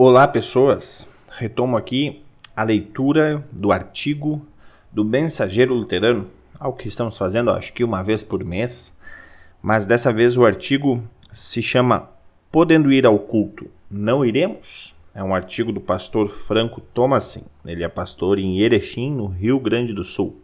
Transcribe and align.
Olá, 0.00 0.28
pessoas. 0.28 1.08
Retomo 1.28 1.76
aqui 1.76 2.22
a 2.54 2.62
leitura 2.62 3.44
do 3.50 3.72
artigo 3.72 4.40
do 4.92 5.04
Mensageiro 5.04 5.74
Luterano, 5.74 6.28
algo 6.56 6.78
que 6.78 6.86
estamos 6.86 7.18
fazendo, 7.18 7.50
acho 7.50 7.72
que 7.72 7.82
uma 7.82 8.00
vez 8.00 8.22
por 8.22 8.44
mês, 8.44 8.96
mas 9.60 9.88
dessa 9.88 10.12
vez 10.12 10.36
o 10.36 10.46
artigo 10.46 11.02
se 11.32 11.60
chama 11.60 12.08
Podendo 12.52 12.92
ir 12.92 13.04
ao 13.04 13.18
culto, 13.18 13.66
não 13.90 14.24
iremos? 14.24 14.94
É 15.12 15.20
um 15.20 15.34
artigo 15.34 15.72
do 15.72 15.80
pastor 15.80 16.30
Franco 16.46 16.80
Thomasin. 16.80 17.42
Ele 17.66 17.82
é 17.82 17.88
pastor 17.88 18.38
em 18.38 18.60
Erechim, 18.60 19.10
no 19.10 19.26
Rio 19.26 19.58
Grande 19.58 19.92
do 19.92 20.04
Sul. 20.04 20.36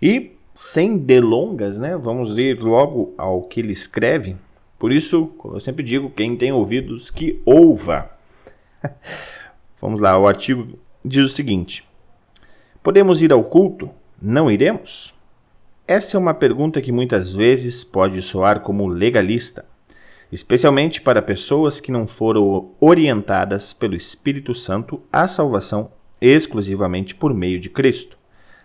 E 0.00 0.36
sem 0.54 0.96
delongas, 0.96 1.80
né, 1.80 1.96
vamos 1.96 2.38
ir 2.38 2.60
logo 2.60 3.12
ao 3.18 3.42
que 3.42 3.58
ele 3.58 3.72
escreve. 3.72 4.36
Por 4.78 4.92
isso, 4.92 5.26
como 5.36 5.56
eu 5.56 5.60
sempre 5.60 5.82
digo, 5.82 6.10
quem 6.10 6.36
tem 6.36 6.52
ouvidos 6.52 7.10
que 7.10 7.42
ouva. 7.44 8.21
Vamos 9.80 10.00
lá, 10.00 10.18
o 10.18 10.26
artigo 10.26 10.78
diz 11.04 11.30
o 11.30 11.34
seguinte: 11.34 11.84
Podemos 12.82 13.22
ir 13.22 13.32
ao 13.32 13.44
culto? 13.44 13.90
Não 14.20 14.50
iremos? 14.50 15.14
Essa 15.86 16.16
é 16.16 16.20
uma 16.20 16.34
pergunta 16.34 16.80
que 16.80 16.92
muitas 16.92 17.32
vezes 17.32 17.82
pode 17.82 18.22
soar 18.22 18.60
como 18.60 18.86
legalista, 18.86 19.64
especialmente 20.30 21.00
para 21.00 21.20
pessoas 21.20 21.80
que 21.80 21.90
não 21.90 22.06
foram 22.06 22.70
orientadas 22.80 23.72
pelo 23.72 23.94
Espírito 23.94 24.54
Santo 24.54 25.02
à 25.12 25.26
salvação 25.26 25.90
exclusivamente 26.22 27.16
por 27.16 27.34
meio 27.34 27.58
de 27.58 27.68
Cristo. 27.68 28.16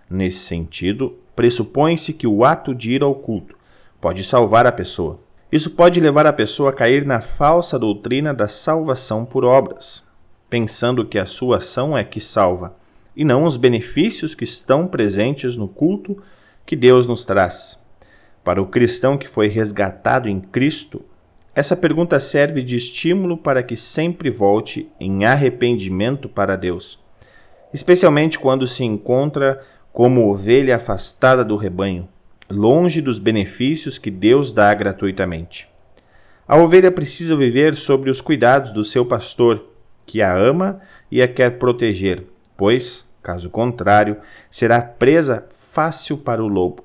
Nesse 0.07 0.39
sentido, 0.39 1.17
pressupõe-se 1.35 2.13
que 2.13 2.27
o 2.27 2.45
ato 2.45 2.73
de 2.73 2.93
ir 2.93 3.01
ao 3.01 3.15
culto 3.15 3.57
pode 3.99 4.23
salvar 4.23 4.67
a 4.67 4.71
pessoa. 4.71 5.19
Isso 5.51 5.71
pode 5.71 5.99
levar 5.99 6.27
a 6.27 6.33
pessoa 6.33 6.69
a 6.69 6.73
cair 6.73 7.05
na 7.05 7.19
falsa 7.19 7.79
doutrina 7.79 8.33
da 8.33 8.47
salvação 8.47 9.25
por 9.25 9.43
obras, 9.43 10.06
pensando 10.49 11.05
que 11.05 11.19
a 11.19 11.25
sua 11.25 11.57
ação 11.57 11.97
é 11.97 12.03
que 12.03 12.19
salva, 12.19 12.75
e 13.15 13.25
não 13.25 13.43
os 13.43 13.57
benefícios 13.57 14.35
que 14.35 14.43
estão 14.43 14.87
presentes 14.87 15.57
no 15.57 15.67
culto 15.67 16.21
que 16.65 16.75
Deus 16.75 17.07
nos 17.07 17.25
traz. 17.25 17.83
Para 18.43 18.61
o 18.61 18.67
cristão 18.67 19.17
que 19.17 19.27
foi 19.27 19.47
resgatado 19.47 20.29
em 20.29 20.39
Cristo, 20.39 21.03
essa 21.53 21.75
pergunta 21.75 22.19
serve 22.19 22.61
de 22.61 22.75
estímulo 22.75 23.35
para 23.35 23.63
que 23.63 23.75
sempre 23.75 24.29
volte 24.29 24.87
em 24.99 25.25
arrependimento 25.25 26.29
para 26.29 26.55
Deus, 26.55 26.99
especialmente 27.73 28.37
quando 28.37 28.67
se 28.67 28.83
encontra 28.83 29.61
como 29.91 30.29
ovelha 30.29 30.75
afastada 30.75 31.43
do 31.43 31.57
rebanho, 31.57 32.07
longe 32.47 33.01
dos 33.01 33.17
benefícios 33.17 33.97
que 33.97 34.11
Deus 34.11 34.53
dá 34.53 34.71
gratuitamente. 34.73 35.67
A 36.47 36.55
ovelha 36.55 36.91
precisa 36.91 37.35
viver 37.35 37.75
sobre 37.75 38.09
os 38.09 38.21
cuidados 38.21 38.71
do 38.71 38.85
seu 38.85 39.03
pastor 39.03 39.76
que 40.07 40.21
a 40.21 40.35
ama 40.35 40.81
e 41.11 41.21
a 41.21 41.27
quer 41.27 41.59
proteger, 41.59 42.23
pois, 42.55 43.05
caso 43.21 43.49
contrário, 43.49 44.17
será 44.49 44.81
presa 44.81 45.45
fácil 45.59 46.17
para 46.17 46.43
o 46.43 46.47
lobo. 46.47 46.83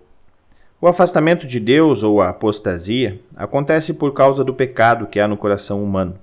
O 0.81 0.89
afastamento 0.89 1.47
de 1.47 1.61
Deus 1.61 2.03
ou 2.03 2.21
a 2.21 2.29
apostasia 2.29 3.21
acontece 3.37 3.95
por 3.95 4.13
causa 4.13 4.43
do 4.43 4.53
pecado 4.53 5.07
que 5.07 5.21
há 5.21 5.29
no 5.29 5.37
coração 5.37 5.83
humano. 5.83 6.17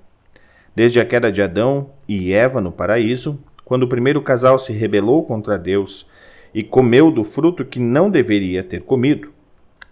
Desde 0.76 1.00
a 1.00 1.04
queda 1.04 1.32
de 1.32 1.42
Adão 1.42 1.88
e 2.06 2.32
Eva 2.32 2.60
no 2.60 2.70
paraíso, 2.70 3.40
quando 3.64 3.84
o 3.84 3.88
primeiro 3.88 4.20
casal 4.20 4.58
se 4.58 4.72
rebelou 4.72 5.24
contra 5.24 5.58
Deus 5.58 6.06
e 6.52 6.62
comeu 6.62 7.10
do 7.10 7.24
fruto 7.24 7.64
que 7.64 7.80
não 7.80 8.10
deveria 8.10 8.62
ter 8.62 8.82
comido, 8.82 9.32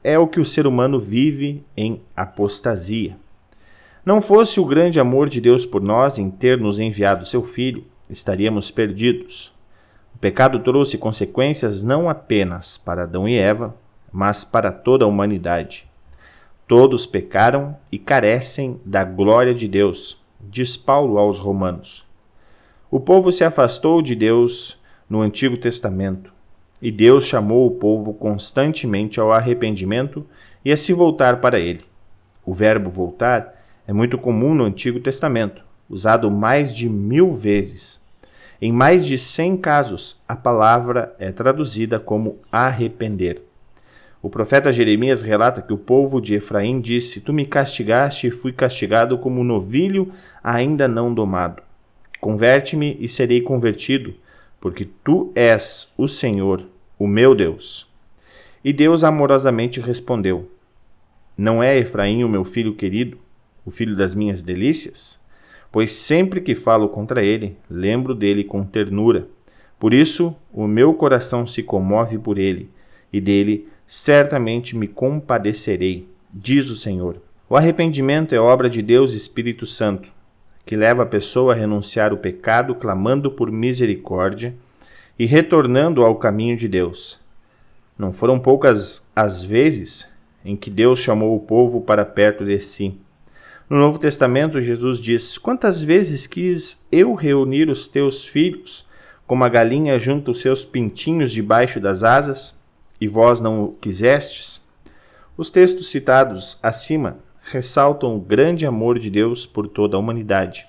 é 0.05 0.19
o 0.19 0.29
que 0.29 0.39
o 0.39 0.45
ser 0.45 0.67
humano 0.67 1.01
vive 1.01 1.65
em 1.77 2.03
apostasia. 2.15 3.17
Não 4.09 4.23
fosse 4.23 4.59
o 4.59 4.65
grande 4.65 4.99
amor 4.99 5.29
de 5.29 5.39
Deus 5.39 5.67
por 5.67 5.83
nós 5.83 6.19
em 6.19 6.31
ter 6.31 6.59
nos 6.59 6.81
enviado 6.81 7.27
seu 7.27 7.43
Filho, 7.43 7.85
estaríamos 8.09 8.71
perdidos. 8.71 9.53
O 10.15 10.19
pecado 10.19 10.61
trouxe 10.61 10.97
consequências 10.97 11.85
não 11.85 12.09
apenas 12.09 12.79
para 12.79 13.03
Adão 13.03 13.29
e 13.29 13.37
Eva, 13.37 13.77
mas 14.11 14.45
para 14.45 14.73
toda 14.73 15.05
a 15.05 15.07
humanidade. 15.07 15.87
Todos 16.67 17.05
pecaram 17.05 17.77
e 17.93 17.99
carecem 17.99 18.81
da 18.83 19.05
glória 19.05 19.55
de 19.55 19.69
Deus, 19.69 20.19
diz 20.41 20.75
Paulo 20.75 21.19
aos 21.19 21.39
Romanos. 21.39 22.03
O 22.91 22.99
povo 22.99 23.31
se 23.31 23.45
afastou 23.45 24.01
de 24.01 24.15
Deus 24.15 24.81
no 25.07 25.21
Antigo 25.21 25.59
Testamento, 25.59 26.33
e 26.81 26.91
Deus 26.91 27.27
chamou 27.27 27.67
o 27.67 27.73
povo 27.73 28.15
constantemente 28.15 29.21
ao 29.21 29.35
arrependimento 29.35 30.25
e 30.65 30.73
a 30.73 30.79
se 30.79 30.95
voltar 30.95 31.43
para 31.43 31.61
ele. 31.61 31.85
O 32.43 32.55
verbo 32.55 32.89
voltar 32.89 33.58
é 33.89 33.93
muito 33.95 34.19
comum 34.19 34.55
no 34.55 34.65
Antigo 34.65 35.01
Testamento, 35.01 35.63
usado 35.89 36.31
mais 36.31 36.77
de 36.77 36.87
mil 36.87 37.35
vezes. 37.35 37.99
Em 38.61 38.71
mais 38.71 39.07
de 39.07 39.17
cem 39.17 39.57
casos, 39.57 40.21
a 40.29 40.37
palavra 40.37 41.17
é 41.19 41.33
traduzida 41.33 41.99
como 41.99 42.39
arrepender. 42.53 43.41
O 44.21 44.29
profeta 44.29 44.71
Jeremias 44.71 45.23
relata 45.23 45.63
que 45.63 45.73
o 45.73 45.79
povo 45.79 46.21
de 46.21 46.35
Efraim 46.35 46.83
disse: 46.83 47.23
Tu 47.23 47.33
me 47.33 47.47
castigaste 47.47 48.27
e 48.27 48.31
fui 48.31 48.53
castigado 48.53 49.17
como 49.17 49.41
um 49.41 49.45
novilho 49.45 50.13
ainda 50.45 50.87
não 50.87 51.15
domado. 51.15 51.63
Converte-me 52.21 52.95
e 53.01 53.09
serei 53.09 53.41
convertido, 53.41 54.13
porque 54.61 54.87
tu 55.03 55.33
és 55.35 55.91
o 55.97 56.07
Senhor, 56.07 56.63
o 56.99 57.07
meu 57.07 57.35
Deus. 57.35 57.89
E 58.63 58.71
Deus 58.71 59.03
amorosamente 59.03 59.81
respondeu: 59.81 60.51
Não 61.39 61.63
é 61.63 61.79
Efraim 61.79 62.23
o 62.23 62.29
meu 62.29 62.45
filho 62.45 62.75
querido? 62.75 63.17
O 63.69 63.71
filho 63.71 63.95
das 63.95 64.15
minhas 64.15 64.43
delícias? 64.43 65.21
Pois 65.71 65.93
sempre 65.93 66.41
que 66.41 66.55
falo 66.55 66.89
contra 66.89 67.23
ele, 67.23 67.57
lembro 67.71 68.15
dele 68.15 68.43
com 68.43 68.65
ternura. 68.65 69.29
Por 69.79 69.93
isso, 69.93 70.35
o 70.53 70.67
meu 70.67 70.95
coração 70.95 71.47
se 71.47 71.63
comove 71.63 72.19
por 72.19 72.39
ele, 72.39 72.71
e 73.13 73.21
dele 73.21 73.69
certamente 73.87 74.77
me 74.77 74.89
compadecerei, 74.89 76.09
diz 76.33 76.71
o 76.71 76.77
Senhor. 76.77 77.21
O 77.49 77.57
arrependimento 77.57 78.35
é 78.35 78.41
obra 78.41 78.71
de 78.71 78.81
Deus 78.81 79.13
Espírito 79.13 79.67
Santo, 79.67 80.09
que 80.65 80.75
leva 80.75 81.03
a 81.03 81.07
pessoa 81.07 81.53
a 81.53 81.57
renunciar 81.57 82.13
o 82.13 82.19
pecado, 82.19 82.75
clamando 82.75 83.31
por 83.31 83.51
misericórdia 83.51 84.55
e 85.19 85.27
retornando 85.27 86.03
ao 86.03 86.17
caminho 86.17 86.57
de 86.57 86.69
Deus. 86.69 87.21
Não 87.99 88.13
foram 88.13 88.39
poucas 88.39 89.07
as 89.15 89.45
vezes 89.45 90.09
em 90.45 90.57
que 90.57 90.71
Deus 90.71 90.99
chamou 91.01 91.37
o 91.37 91.41
povo 91.41 91.83
para 91.83 92.05
perto 92.05 92.45
de 92.45 92.59
si. 92.59 92.95
No 93.69 93.77
Novo 93.77 93.99
Testamento, 93.99 94.63
Jesus 94.63 94.99
diz: 94.99 95.37
Quantas 95.37 95.83
vezes 95.83 96.27
quis 96.27 96.83
eu 96.91 97.13
reunir 97.13 97.69
os 97.69 97.87
teus 97.87 98.25
filhos, 98.25 98.87
como 99.27 99.45
a 99.45 99.49
galinha 99.49 99.99
junta 99.99 100.31
os 100.31 100.41
seus 100.41 100.65
pintinhos 100.65 101.31
debaixo 101.31 101.79
das 101.79 102.03
asas, 102.03 102.57
e 102.99 103.07
vós 103.07 103.43
não 103.43 103.65
o 103.65 103.73
quisestes? 103.75 104.59
Os 105.37 105.51
textos 105.51 105.91
citados 105.91 106.59
acima 106.63 107.19
ressaltam 107.43 108.17
o 108.17 108.21
grande 108.21 108.65
amor 108.65 108.99
de 108.99 109.11
Deus 109.11 109.45
por 109.45 109.69
toda 109.69 109.97
a 109.97 110.01
humanidade. 110.01 110.67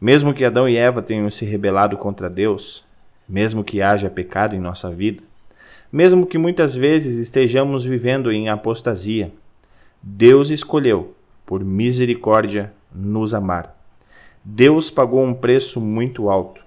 Mesmo 0.00 0.34
que 0.34 0.44
Adão 0.44 0.68
e 0.68 0.76
Eva 0.76 1.00
tenham 1.00 1.30
se 1.30 1.44
rebelado 1.44 1.96
contra 1.96 2.28
Deus, 2.28 2.84
mesmo 3.28 3.62
que 3.62 3.80
haja 3.80 4.10
pecado 4.10 4.56
em 4.56 4.60
nossa 4.60 4.90
vida, 4.90 5.22
mesmo 5.90 6.26
que 6.26 6.36
muitas 6.36 6.74
vezes 6.74 7.16
estejamos 7.16 7.84
vivendo 7.84 8.32
em 8.32 8.48
apostasia, 8.48 9.30
Deus 10.02 10.50
escolheu 10.50 11.14
por 11.48 11.64
misericórdia, 11.64 12.74
nos 12.94 13.32
amar. 13.32 13.74
Deus 14.44 14.90
pagou 14.90 15.24
um 15.24 15.32
preço 15.32 15.80
muito 15.80 16.28
alto. 16.28 16.60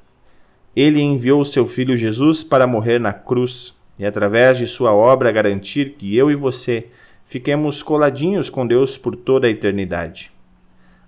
Ele 0.76 1.00
enviou 1.00 1.42
o 1.42 1.46
seu 1.46 1.68
filho 1.68 1.96
Jesus 1.96 2.44
para 2.44 2.66
morrer 2.66 3.00
na 3.00 3.14
cruz 3.14 3.78
e, 4.00 4.04
através 4.04 4.58
de 4.58 4.66
sua 4.66 4.92
obra, 4.92 5.32
garantir 5.32 5.92
que 6.00 6.18
eu 6.18 6.32
e 6.32 6.36
você 6.36 6.88
fiquemos 7.28 7.84
coladinhos 7.84 8.50
com 8.50 8.66
Deus 8.66 8.98
por 8.98 9.16
toda 9.16 9.46
a 9.46 9.52
eternidade. 9.52 10.32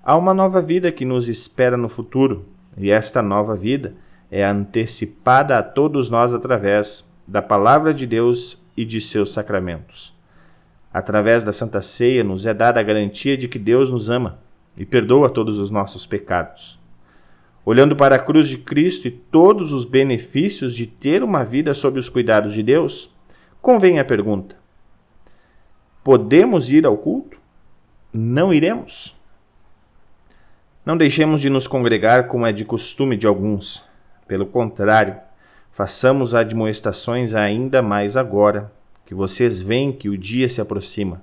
Há 0.04 0.16
uma 0.16 0.36
nova 0.36 0.62
vida 0.62 0.92
que 0.92 1.04
nos 1.04 1.28
espera 1.28 1.76
no 1.76 1.90
futuro, 1.90 2.46
e 2.78 2.92
esta 2.92 3.24
nova 3.24 3.56
vida 3.56 3.96
é 4.30 4.46
antecipada 4.46 5.58
a 5.58 5.64
todos 5.64 6.12
nós 6.12 6.32
através 6.32 7.12
da 7.28 7.42
palavra 7.42 7.92
de 7.92 8.06
Deus 8.06 8.64
e 8.78 8.86
de 8.86 9.02
seus 9.02 9.34
sacramentos. 9.34 10.14
Através 10.94 11.44
da 11.44 11.52
Santa 11.52 11.82
Ceia, 11.82 12.24
nos 12.24 12.46
é 12.46 12.54
dada 12.54 12.80
a 12.80 12.84
garantia 12.84 13.36
de 13.36 13.48
que 13.48 13.58
Deus 13.58 13.90
nos 13.90 14.12
ama 14.12 14.38
e 14.78 14.86
perdoa 14.86 15.28
todos 15.28 15.58
os 15.58 15.72
nossos 15.72 16.06
pecados. 16.06 16.80
Olhando 17.66 17.96
para 17.96 18.16
a 18.16 18.20
cruz 18.20 18.48
de 18.48 18.60
Cristo 18.60 19.08
e 19.08 19.12
todos 19.12 19.74
os 19.74 19.86
benefícios 19.86 20.76
de 20.76 20.86
ter 20.86 21.24
uma 21.24 21.44
vida 21.44 21.74
sob 21.74 21.98
os 21.98 22.10
cuidados 22.10 22.54
de 22.54 22.62
Deus, 22.62 23.10
convém 23.60 24.00
a 24.00 24.06
pergunta: 24.06 24.56
podemos 26.04 26.72
ir 26.72 26.86
ao 26.86 26.98
culto? 26.98 27.38
Não 28.14 28.54
iremos? 28.54 29.18
Não 30.86 30.96
deixemos 30.96 31.42
de 31.42 31.50
nos 31.50 31.66
congregar 31.66 32.28
como 32.28 32.46
é 32.46 32.52
de 32.52 32.66
costume 32.66 33.18
de 33.18 33.26
alguns. 33.26 33.84
Pelo 34.28 34.46
contrário, 34.46 35.16
façamos 35.72 36.36
admoestações 36.36 37.34
ainda 37.34 37.82
mais 37.82 38.16
agora 38.16 38.72
que 39.14 39.18
vocês 39.18 39.62
veem 39.62 39.92
que 39.92 40.10
o 40.10 40.18
dia 40.18 40.50
se 40.50 40.60
aproxima. 40.60 41.22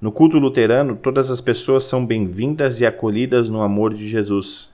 No 0.00 0.10
culto 0.10 0.36
luterano, 0.36 0.96
todas 0.96 1.30
as 1.30 1.40
pessoas 1.40 1.84
são 1.84 2.04
bem-vindas 2.04 2.80
e 2.80 2.86
acolhidas 2.86 3.48
no 3.48 3.62
amor 3.62 3.94
de 3.94 4.08
Jesus. 4.08 4.68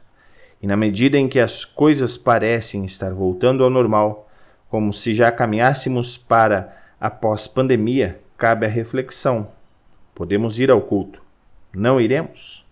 E 0.63 0.67
na 0.67 0.75
medida 0.75 1.19
em 1.19 1.29
que 1.29 1.39
as 1.39 1.67
coisas 1.67 2.17
parecem 2.17 2.87
estar 2.87 3.13
voltando 3.13 3.63
ao 3.63 3.69
normal, 3.69 4.27
como 4.71 4.91
se 4.91 5.15
já 5.15 5.31
caminhássemos 5.31 6.17
para 6.17 6.75
a 6.99 7.11
pós-pandemia, 7.11 8.19
cabe 8.39 8.65
a 8.65 8.71
reflexão: 8.71 9.49
podemos 10.15 10.59
ir 10.59 10.71
ao 10.71 10.81
culto? 10.81 11.21
Não 11.75 12.01
iremos? 12.01 12.65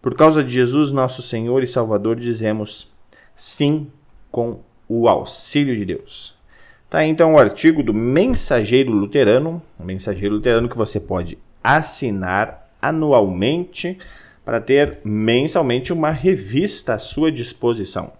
Por 0.00 0.16
causa 0.16 0.42
de 0.42 0.52
Jesus, 0.52 0.90
nosso 0.90 1.22
Senhor 1.22 1.62
e 1.62 1.68
Salvador, 1.68 2.16
dizemos 2.16 2.92
sim 3.36 3.86
com 4.28 4.58
o 4.88 5.08
auxílio 5.08 5.76
de 5.76 5.84
Deus. 5.84 6.41
Tá 6.92 7.06
então 7.06 7.32
o 7.32 7.38
artigo 7.38 7.82
do 7.82 7.94
Mensageiro 7.94 8.92
Luterano, 8.92 9.62
o 9.80 9.82
Mensageiro 9.82 10.34
Luterano 10.34 10.68
que 10.68 10.76
você 10.76 11.00
pode 11.00 11.38
assinar 11.64 12.68
anualmente 12.82 13.96
para 14.44 14.60
ter 14.60 14.98
mensalmente 15.02 15.90
uma 15.90 16.10
revista 16.10 16.92
à 16.92 16.98
sua 16.98 17.32
disposição. 17.32 18.12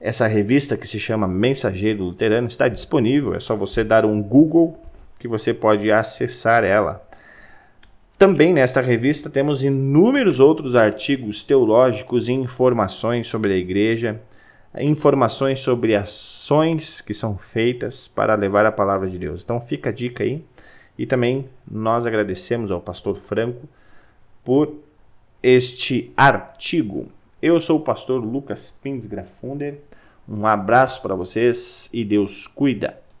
Essa 0.00 0.26
revista 0.26 0.76
que 0.76 0.84
se 0.84 0.98
chama 0.98 1.28
Mensageiro 1.28 2.02
Luterano 2.02 2.48
está 2.48 2.66
disponível, 2.66 3.36
é 3.36 3.38
só 3.38 3.54
você 3.54 3.84
dar 3.84 4.04
um 4.04 4.20
Google 4.20 4.76
que 5.16 5.28
você 5.28 5.54
pode 5.54 5.88
acessar 5.88 6.64
ela. 6.64 7.08
Também 8.18 8.52
nesta 8.52 8.80
revista 8.80 9.30
temos 9.30 9.62
inúmeros 9.62 10.40
outros 10.40 10.74
artigos 10.74 11.44
teológicos 11.44 12.28
e 12.28 12.32
informações 12.32 13.28
sobre 13.28 13.52
a 13.52 13.56
igreja, 13.56 14.20
informações 14.82 15.60
sobre 15.60 15.94
ações 15.94 17.00
que 17.00 17.14
são 17.14 17.36
feitas 17.36 18.08
para 18.08 18.34
levar 18.34 18.66
a 18.66 18.72
palavra 18.72 19.08
de 19.08 19.18
Deus. 19.18 19.42
Então 19.42 19.60
fica 19.60 19.90
a 19.90 19.92
dica 19.92 20.24
aí. 20.24 20.44
E 20.98 21.06
também 21.06 21.48
nós 21.70 22.06
agradecemos 22.06 22.70
ao 22.70 22.80
pastor 22.80 23.16
Franco 23.18 23.68
por 24.44 24.74
este 25.42 26.12
artigo. 26.16 27.08
Eu 27.40 27.60
sou 27.60 27.78
o 27.78 27.82
pastor 27.82 28.24
Lucas 28.24 28.74
Pins 28.82 29.06
Grafunder. 29.06 29.78
Um 30.28 30.46
abraço 30.46 31.02
para 31.02 31.14
vocês 31.14 31.88
e 31.92 32.04
Deus 32.04 32.46
cuida. 32.46 33.05